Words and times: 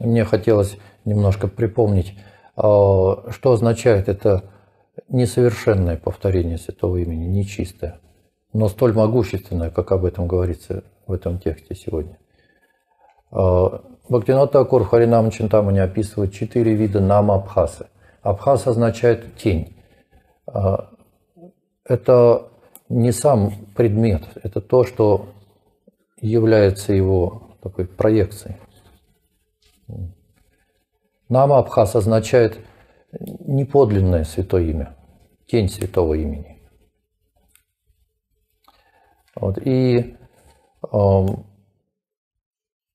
Мне 0.00 0.24
хотелось 0.24 0.78
немножко 1.04 1.48
припомнить, 1.48 2.18
а, 2.56 3.30
что 3.30 3.52
означает 3.52 4.08
это 4.08 4.44
несовершенное 5.08 5.96
повторение 5.96 6.58
святого 6.58 6.96
имени, 6.98 7.26
нечистое, 7.26 8.00
но 8.52 8.68
столь 8.68 8.92
могущественное, 8.92 9.70
как 9.70 9.92
об 9.92 10.04
этом 10.04 10.26
говорится 10.26 10.84
в 11.06 11.12
этом 11.12 11.38
тексте 11.38 11.74
сегодня. 11.74 12.18
А, 13.30 13.82
Бхактинот 14.08 14.52
Такур 14.52 14.84
в 14.84 14.88
Харинам 14.88 15.30
Чинтамане 15.30 15.82
описывает 15.82 16.32
четыре 16.32 16.74
вида 16.74 17.00
нама 17.00 17.34
Абхасы. 17.34 17.88
Абхас 18.22 18.66
означает 18.66 19.36
тень. 19.36 19.76
А, 20.46 20.90
это 21.84 22.48
не 22.88 23.12
сам 23.12 23.52
предмет, 23.76 24.22
это 24.42 24.60
то, 24.60 24.84
что 24.84 25.26
является 26.20 26.92
его 26.92 27.56
такой 27.62 27.86
проекцией. 27.86 28.56
Нама 31.28 31.58
Абхас 31.58 31.94
означает 31.94 32.58
неподлинное 33.20 34.24
святое 34.24 34.64
имя, 34.64 34.96
тень 35.46 35.68
святого 35.68 36.14
имени. 36.14 36.58
Вот. 39.34 39.58
И 39.58 40.16
э, 40.92 41.26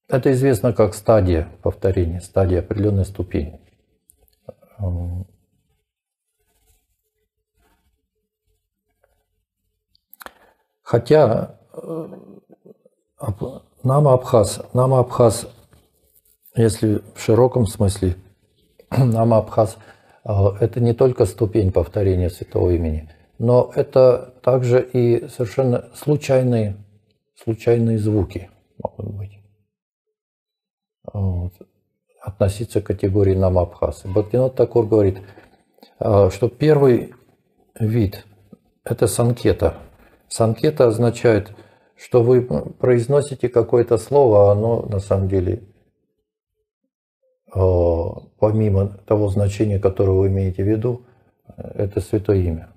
это 0.08 0.32
известно 0.32 0.74
как 0.74 0.94
стадия 0.94 1.50
повторения, 1.62 2.22
стадия 2.22 2.60
определенной 2.60 3.06
ступени. 3.06 3.62
Эм, 4.80 5.26
хотя 10.82 11.60
э, 11.72 12.08
Нама 13.84 14.14
Абхаз, 14.14 14.62
Нама 14.74 15.00
Абхаз, 15.00 15.48
если 16.56 17.02
в 17.16 17.20
широком 17.20 17.68
смысле, 17.68 18.18
Нама 18.98 19.38
Абхаз– 19.38 19.78
это 20.24 20.80
не 20.80 20.94
только 20.94 21.26
ступень 21.26 21.72
повторения 21.72 22.30
святого 22.30 22.72
имени, 22.72 23.10
но 23.40 23.72
это 23.76 24.34
также 24.42 24.82
и 24.82 25.28
совершенно 25.28 25.90
случайные, 25.96 26.78
случайные 27.36 27.98
звуки 27.98 28.50
могут 28.82 29.14
быть. 29.16 29.40
Вот. 31.12 31.54
Относиться 32.22 32.82
к 32.82 32.86
категории 32.88 33.36
Намабхасы. 33.36 34.08
Бхактинот 34.08 34.56
Такур 34.56 34.86
говорит, 34.88 35.20
что 36.00 36.50
первый 36.50 37.14
вид– 37.80 38.26
это 38.84 39.08
санкета. 39.08 39.76
Санкета 40.30 40.88
означает– 40.88 41.52
что 41.96 42.22
вы 42.22 42.42
произносите 42.42 43.48
какое-то 43.48 43.98
слово, 43.98 44.50
а 44.50 44.52
оно 44.52 44.82
на 44.82 45.00
самом 45.00 45.30
деле, 45.30 45.64
помимо 48.44 48.90
того 48.90 49.30
значения, 49.30 49.80
которое 49.80 50.12
вы 50.12 50.28
имеете 50.28 50.66
в 50.66 50.68
виду, 50.68 51.06
это 51.56 52.02
святое 52.02 52.40
имя. 52.40 52.74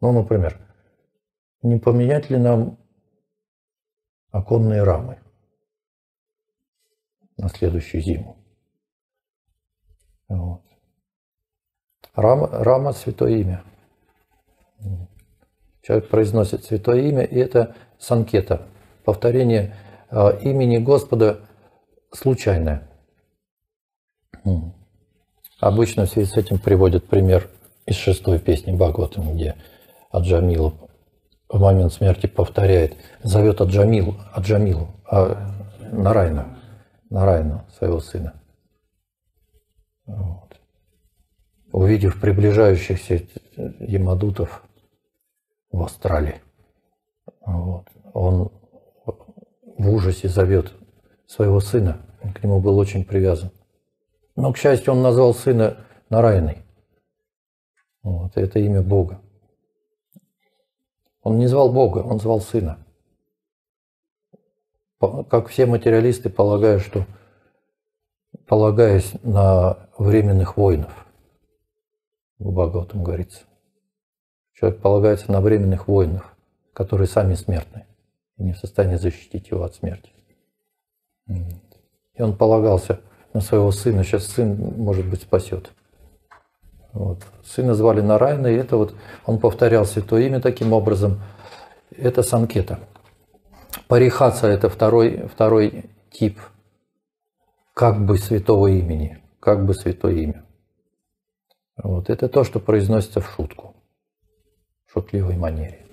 Ну, 0.00 0.10
например, 0.10 0.58
не 1.62 1.78
поменять 1.78 2.30
ли 2.30 2.36
нам 2.36 2.80
оконные 4.32 4.82
рамы 4.82 5.20
на 7.36 7.48
следующую 7.48 8.02
зиму? 8.02 8.38
Вот. 10.26 10.62
Рама, 12.12 12.48
рама– 12.48 12.92
святое 12.92 13.36
имя. 13.36 13.62
Человек 15.82 16.08
произносит 16.08 16.64
святое 16.64 17.02
имя, 17.02 17.22
и 17.22 17.38
это 17.38 17.76
санкета, 18.00 18.66
повторение 19.04 19.76
а, 20.10 20.30
имени 20.30 20.78
Господа 20.78 21.48
случайное. 22.10 22.88
Обычно 25.60 26.06
в 26.06 26.10
связи 26.10 26.30
с 26.30 26.36
этим 26.36 26.58
приводят 26.58 27.06
пример 27.06 27.48
из 27.86 27.96
шестой 27.96 28.38
песни 28.38 28.72
Бхагаватам, 28.72 29.34
где 29.34 29.56
Аджамилу 30.10 30.74
в 31.48 31.60
момент 31.60 31.92
смерти 31.92 32.26
повторяет, 32.26 32.96
зовет 33.22 33.60
Аджамилу, 33.60 34.16
Аджамилу, 34.32 34.88
а 35.04 35.54
Нарайна, 35.92 36.58
Нарайна, 37.10 37.64
своего 37.76 38.00
сына. 38.00 38.34
Вот. 40.06 40.56
Увидев 41.72 42.20
приближающихся 42.20 43.22
Ямадутов, 43.80 44.66
в 45.76 45.82
Австралии. 45.82 46.40
Вот. 47.44 47.86
Он 48.14 48.50
в 49.76 49.90
ужасе 49.90 50.28
зовет 50.28 50.72
своего 51.26 51.60
сына. 51.60 52.00
Он 52.22 52.32
к 52.32 52.42
нему 52.42 52.60
был 52.60 52.78
очень 52.78 53.04
привязан. 53.04 53.50
Но, 54.36 54.52
к 54.52 54.58
счастью, 54.58 54.92
он 54.92 55.02
назвал 55.02 55.34
сына 55.34 55.78
Нарайной. 56.10 56.64
Вот. 58.02 58.36
Это 58.36 58.58
имя 58.58 58.82
Бога. 58.82 59.20
Он 61.22 61.38
не 61.38 61.46
звал 61.48 61.72
Бога, 61.72 61.98
он 61.98 62.20
звал 62.20 62.40
сына. 62.40 62.78
Как 65.00 65.48
все 65.48 65.66
материалисты, 65.66 66.30
полагая, 66.30 66.78
что 66.78 67.06
полагаясь 68.46 69.12
на 69.22 69.88
временных 69.98 70.56
воинов, 70.56 71.06
в 72.38 72.52
Бхагаватам 72.52 73.02
говорится– 73.02 73.42
Человек 74.58 74.80
полагается 74.80 75.30
на 75.30 75.42
временных 75.42 75.86
воинов, 75.86 76.34
которые 76.72 77.08
сами 77.08 77.34
смертны 77.34 77.84
и 78.38 78.42
не 78.42 78.52
в 78.54 78.58
состоянии 78.58 78.96
защитить 78.96 79.50
его 79.50 79.64
от 79.64 79.74
смерти. 79.74 80.10
И 81.28 82.22
он 82.22 82.36
полагался 82.36 83.00
на 83.36 83.42
своего 83.42 83.70
сына. 83.70 84.02
Сейчас 84.02 84.26
сын, 84.26 84.56
может 84.78 85.06
быть, 85.06 85.22
спасет. 85.22 85.70
Вот. 86.92 87.22
Сына 87.44 87.74
звали 87.74 88.00
Нарайна, 88.00 88.46
и 88.46 88.56
это 88.56 88.78
вот 88.78 88.94
он 89.26 89.38
повторял 89.38 89.84
святое 89.84 90.26
имя 90.26 90.40
таким 90.40 90.72
образом. 90.72 91.20
Это 91.90 92.22
санкета. 92.22 92.80
Парихаца– 93.88 94.46
это 94.48 94.70
второй, 94.70 95.28
второй 95.28 95.90
тип 96.10 96.40
как 97.74 98.06
бы 98.06 98.16
святого 98.16 98.68
имени, 98.68 99.22
как 99.38 99.66
бы 99.66 99.74
святое 99.74 100.14
имя. 100.14 100.46
Вот. 101.76 102.08
Это 102.08 102.28
то, 102.30 102.42
что 102.42 102.58
произносится 102.58 103.20
в 103.20 103.30
шутку 103.30 103.74
шутливой 104.86 105.36
манере. 105.36 105.84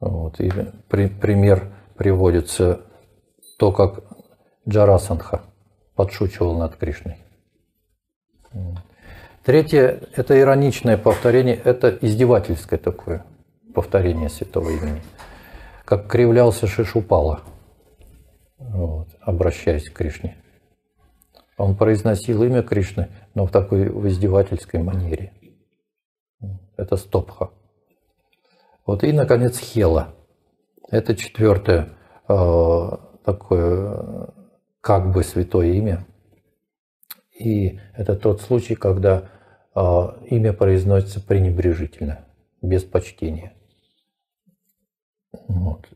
Вот. 0.00 0.40
И 0.40 0.50
при, 0.88 1.06
пример 1.06 1.72
приводится 1.96 2.80
то, 3.58 3.70
как 3.70 4.02
Джарасанха 4.68 5.53
подшучивал 5.94 6.56
над 6.58 6.76
Кришной. 6.76 7.18
Третье– 9.44 10.00
это 10.16 10.38
ироничное 10.38 10.96
повторение, 10.96 11.54
это 11.56 11.90
издевательское 12.00 12.78
такое 12.78 13.24
повторение 13.74 14.28
святого 14.28 14.70
имени. 14.70 15.02
Как 15.84 16.06
кривлялся 16.06 16.66
Шишупала, 16.66 17.40
вот, 18.58 19.08
обращаясь 19.20 19.90
к 19.90 19.92
Кришне. 19.92 20.36
Он 21.58 21.76
произносил 21.76 22.42
имя 22.42 22.62
Кришны, 22.62 23.10
но 23.34 23.46
в 23.46 23.50
такой 23.50 23.88
в 23.88 24.08
издевательской 24.08 24.82
манере– 24.82 25.32
это 26.76 26.96
стопха. 26.96 27.50
Вот 28.86 29.04
и, 29.04 29.12
наконец, 29.12 29.58
хела. 29.58 30.14
Это 30.90 31.16
четвертое 31.16 31.88
э, 32.28 32.90
такое 33.24 34.28
как 34.84 35.10
бы 35.12 35.24
святое 35.24 35.72
имя. 35.72 36.06
И 37.38 37.80
это 37.94 38.14
тот 38.14 38.42
случай, 38.42 38.74
когда 38.74 39.30
э, 39.74 39.80
имя 40.26 40.52
произносится 40.52 41.22
пренебрежительно, 41.22 42.26
без 42.60 42.84
почтения. 42.84 43.54
Вот. 45.48 45.88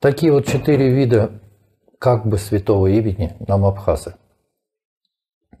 Такие 0.00 0.32
вот 0.32 0.48
четыре 0.48 0.90
вида 0.92 1.40
как 2.00 2.26
бы 2.26 2.36
святого 2.36 2.88
имени 2.88 3.36
нам 3.46 3.64
Абхазы. 3.64 4.16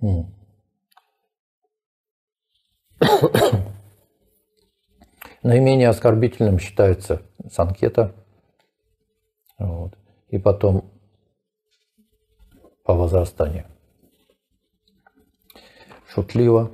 Наименее 5.44 5.88
оскорбительным 5.88 6.58
считается 6.58 7.22
санкета. 7.48 8.12
Вот. 9.56 9.96
И 10.32 10.38
потом 10.38 10.90
по 12.84 12.94
возрастанию. 12.94 13.66
Шутливо 16.08 16.72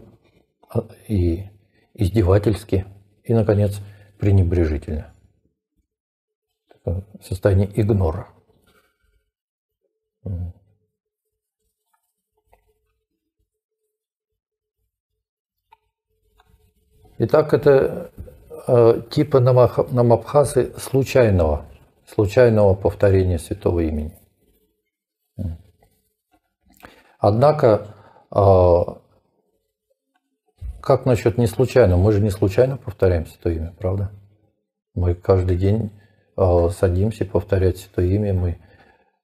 а, 0.71 0.89
и 1.09 1.51
издевательски. 1.95 2.87
И, 3.25 3.35
наконец, 3.35 3.81
пренебрежительно. 4.21 5.13
Состояние 7.21 7.69
игнора. 7.75 8.29
Итак, 17.19 17.53
это 17.53 18.13
э, 18.69 19.03
типа 19.11 19.41
намабхасы 19.41 20.73
случайного 20.79 21.69
случайного 22.09 22.75
повторения 22.75 23.39
святого 23.39 23.81
имени. 23.81 24.17
Однако, 27.19 27.95
а, 28.31 29.01
как 30.81 31.05
насчет 31.05 31.37
не 31.37 31.47
случайно? 31.47 31.97
Мы 31.97 32.13
же 32.13 32.21
не 32.21 32.31
случайно 32.31 32.77
повторяем 32.77 33.27
святое 33.27 33.55
имя, 33.55 33.75
правда? 33.79 34.13
Мы 34.95 35.15
каждый 35.15 35.57
день 35.57 35.91
а, 36.37 36.71
садимся 36.71 37.25
повторять 37.25 37.79
святое 37.79 38.07
имя, 38.07 38.35
мы 38.35 38.59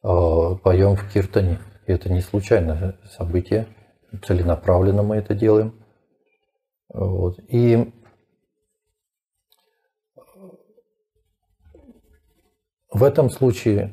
а, 0.02 0.56
поем 0.56 0.96
в 0.96 1.10
киртане. 1.12 1.60
Это 1.86 2.12
не 2.12 2.20
случайное 2.20 2.98
событие, 3.16 3.66
целенаправленно 4.26 5.02
мы 5.02 5.16
это 5.16 5.34
делаем. 5.34 5.74
Вот. 6.92 7.38
И 7.48 7.92
в 12.94 13.02
этом 13.02 13.28
случае 13.28 13.90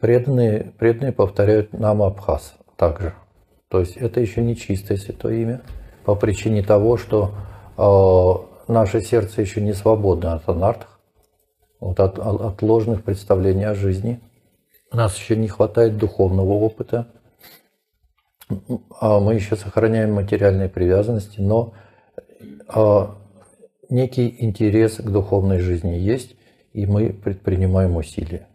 преданные, 0.00 0.74
преданные 0.78 1.12
повторяют 1.12 1.72
нам 1.72 2.02
Абхаз 2.02 2.56
также. 2.76 3.14
То 3.68 3.80
есть 3.80 3.96
это 3.96 4.20
еще 4.20 4.42
не 4.42 4.56
чистое 4.56 4.98
святое 4.98 5.36
имя 5.36 5.62
по 6.04 6.16
причине 6.16 6.62
того, 6.62 6.96
что 6.96 7.32
э, 7.78 8.72
наше 8.72 9.00
сердце 9.00 9.40
еще 9.40 9.60
не 9.60 9.72
свободно 9.72 10.34
от 10.34 10.48
анартх, 10.48 10.88
вот 11.80 12.00
от, 12.00 12.18
от 12.18 12.60
ложных 12.60 13.04
представлений 13.04 13.64
о 13.64 13.74
жизни. 13.74 14.20
У 14.92 14.96
нас 14.96 15.16
еще 15.16 15.36
не 15.36 15.48
хватает 15.48 15.96
духовного 15.96 16.52
опыта. 16.52 17.06
А 19.00 19.20
мы 19.20 19.34
еще 19.34 19.56
сохраняем 19.56 20.12
материальные 20.12 20.68
привязанности, 20.68 21.40
но 21.40 21.72
э, 22.74 23.06
некий 23.90 24.36
интерес 24.40 24.96
к 24.96 25.08
духовной 25.08 25.60
жизни 25.60 25.92
есть, 25.92 26.36
и 26.74 26.86
мы 26.86 27.12
предпринимаем 27.12 27.96
усилия. 27.96 28.48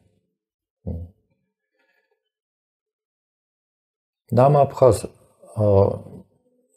Нама 4.30 4.62
Абхаз 4.62 5.06
а, 5.56 6.24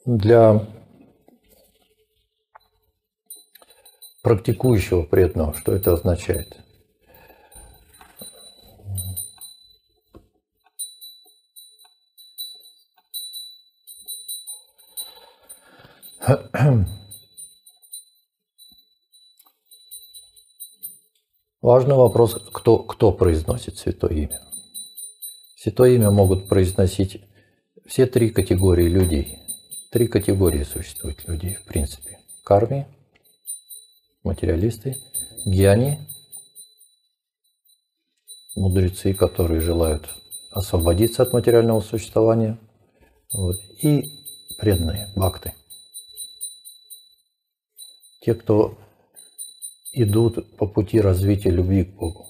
для 0.07 0.67
практикующего 4.23 5.03
преданного, 5.03 5.53
что 5.55 5.73
это 5.73 5.93
означает? 5.93 6.57
Важный 21.63 21.95
вопрос, 21.95 22.37
кто, 22.53 22.79
кто 22.79 23.13
произносит 23.13 23.79
святое 23.79 24.11
имя. 24.11 24.43
Святое 25.57 25.93
имя 25.93 26.11
могут 26.11 26.49
произносить 26.49 27.23
все 27.87 28.07
три 28.07 28.31
категории 28.31 28.89
людей. 28.89 29.39
Три 29.93 30.09
категории 30.09 30.65
существуют 30.65 31.27
людей, 31.29 31.55
в 31.55 31.65
принципе. 31.65 32.19
Карми, 32.43 32.89
материалисты, 34.25 34.99
гьяни, 35.45 36.01
мудрецы, 38.57 39.15
которые 39.15 39.61
желают 39.61 40.09
освободиться 40.51 41.23
от 41.23 41.33
материального 41.33 41.81
существования, 41.81 42.59
вот, 43.33 43.61
и 43.81 44.11
преданные, 44.59 45.13
бхакты. 45.15 45.55
Те, 48.21 48.35
кто 48.35 48.79
идут 49.93 50.57
по 50.57 50.67
пути 50.67 51.01
развития 51.01 51.51
любви 51.51 51.85
к 51.85 51.95
Богу. 51.95 52.27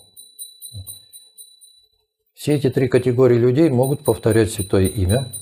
Все 2.35 2.55
эти 2.55 2.71
три 2.71 2.89
категории 2.89 3.37
людей 3.37 3.71
могут 3.71 4.05
повторять 4.05 4.51
святое 4.51 4.87
имя, 4.87 5.33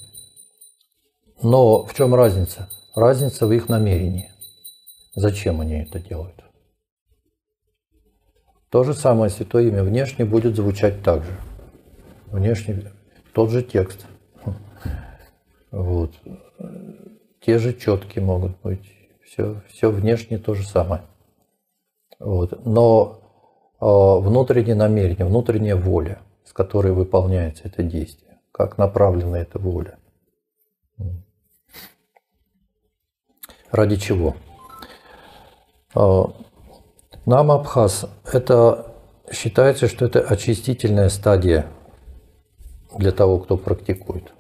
но 1.43 1.85
в 1.85 1.95
чем 1.95 2.15
разница? 2.15 2.69
Разница 2.95 3.47
в 3.47 3.53
их 3.53 3.69
намерении. 3.69 4.31
Зачем 5.15 5.61
они 5.61 5.83
это 5.83 5.99
делают? 5.99 6.45
То 8.69 8.85
же 8.85 8.95
самое 8.95 9.31
святое 9.31 9.69
имя 9.69 9.83
внешне 9.83 10.25
будет 10.25 10.57
звучать 10.57 11.03
так 11.03 11.25
же. 11.25 11.37
Внешне 12.27 12.93
тот 13.33 13.51
же 13.51 13.63
текст. 13.63 14.07
Вот. 15.71 16.13
Те 17.41 17.59
же 17.59 17.73
четкие 17.73 18.25
могут 18.25 18.61
быть. 18.61 18.85
Все, 19.25 19.63
все 19.69 19.91
внешне 19.91 20.39
то 20.39 20.55
же 20.55 20.67
самое. 20.67 21.03
Вот. 22.21 22.65
Но 22.65 23.21
э, 23.81 23.85
внутреннее 23.85 24.77
намерение, 24.77 25.27
внутренняя 25.27 25.77
воля– 25.77 26.21
с 26.51 26.53
которой 26.53 26.93
выполняется 26.93 27.69
это 27.69 27.85
действие, 27.85 28.41
как 28.51 28.77
направлена 28.77 29.39
эта 29.39 29.61
воля. 29.61 29.99
Ради 33.71 33.95
чего? 33.95 34.35
А, 35.95 36.25
Нам 37.25 37.53
Абхаз– 37.53 38.07
это 38.33 38.97
считается, 39.31 39.87
что 39.87 40.07
это 40.07 40.23
очистительная 40.23 41.09
стадия 41.09 41.67
для 42.99 43.13
того, 43.13 43.39
кто 43.39 43.57
практикует. 43.57 44.33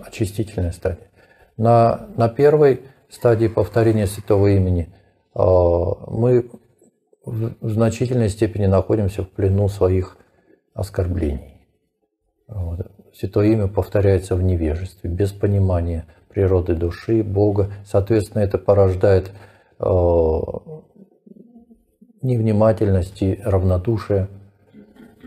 Очистительная 0.00 0.72
стадия. 0.72 1.10
На, 1.58 2.08
на 2.16 2.30
первой 2.30 2.84
стадии 3.10 3.48
повторения 3.48 4.06
святого 4.06 4.46
имени 4.46 4.90
а, 5.34 5.44
мы 6.06 6.50
в 7.30 7.70
значительной 7.70 8.28
степени 8.28 8.66
находимся 8.66 9.22
в 9.22 9.30
плену 9.30 9.68
своих 9.68 10.16
оскорблений. 10.74 11.58
Вот. 12.46 12.90
Святое 13.14 13.48
имя 13.48 13.68
повторяется 13.68 14.36
в 14.36 14.42
невежестве, 14.42 15.10
без 15.10 15.32
понимания 15.32 16.06
природы 16.28 16.74
души, 16.74 17.22
Бога. 17.22 17.72
Соответственно, 17.84 18.42
это 18.42 18.58
порождает 18.58 19.32
э, 19.80 19.84
невнимательность 22.22 23.22
и 23.22 23.40
равнодушие. 23.44 24.28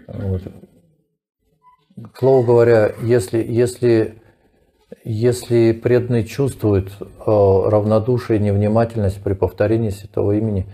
Вот. 0.07 0.41
К 2.13 2.17
слову 2.17 2.43
говоря, 2.43 2.93
если, 3.03 3.43
если, 3.43 4.21
если 5.03 5.73
преданный 5.73 6.23
чувствует 6.23 6.89
э, 6.99 7.03
равнодушие 7.25 8.39
и 8.39 8.41
невнимательность 8.41 9.21
при 9.21 9.33
повторении 9.33 9.89
святого 9.89 10.31
имени, 10.31 10.67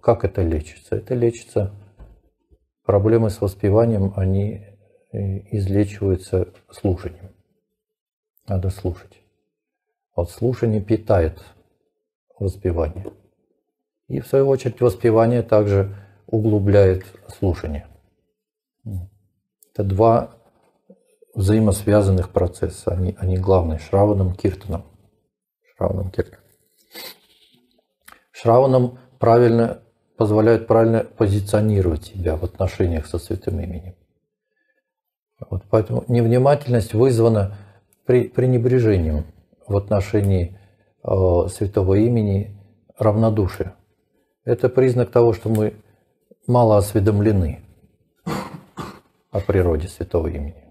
как 0.00 0.24
это 0.24 0.42
лечится? 0.42 0.96
Это 0.96 1.14
лечится 1.14 1.74
проблемы 2.84 3.30
с 3.30 3.40
воспеванием, 3.40 4.12
они 4.16 4.66
излечиваются 5.12 6.52
слушанием. 6.70 7.34
Надо 8.46 8.70
слушать. 8.70 9.20
Вот 10.16 10.30
слушание 10.30 10.80
питает 10.80 11.42
воспевание. 12.38 13.06
И 14.08 14.20
в 14.20 14.26
свою 14.26 14.48
очередь 14.48 14.80
воспевание 14.80 15.42
также 15.42 15.96
углубляет 16.26 17.04
слушание. 17.28 17.86
Это 19.72 19.82
два 19.82 20.36
взаимосвязанных 21.34 22.30
процесса. 22.30 22.92
Они, 22.92 23.16
они 23.18 23.38
главные. 23.38 23.78
Шраваном, 23.78 24.34
Киртаном. 24.34 24.84
Шраваном, 25.76 26.10
Киртаном. 26.10 26.44
Шраваном 28.30 28.98
правильно 29.24 29.80
позволяют 30.18 30.66
правильно 30.66 31.02
позиционировать 31.02 32.04
себя 32.04 32.36
в 32.36 32.44
отношениях 32.44 33.06
со 33.06 33.18
святым 33.18 33.58
именем. 33.58 33.94
Вот 35.48 35.62
поэтому 35.70 36.04
невнимательность 36.08 36.92
вызвана 36.92 37.56
при, 38.04 38.28
пренебрежением 38.28 39.24
в 39.66 39.78
отношении 39.78 40.58
э, 41.02 41.48
святого 41.48 41.94
имени 41.94 42.54
равнодушия. 42.98 43.74
Это 44.44 44.68
признак 44.68 45.10
того, 45.10 45.32
что 45.32 45.48
мы 45.48 45.72
мало 46.46 46.76
осведомлены 46.76 47.62
о 49.30 49.40
природе 49.40 49.88
святого 49.88 50.28
имени. 50.28 50.63